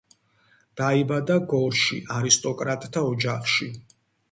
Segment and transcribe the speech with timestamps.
[0.81, 3.73] დაიბადა გორში, არისტოკრატთა ოჯახში.